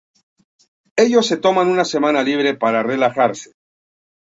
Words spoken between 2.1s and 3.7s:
libre para relajarse.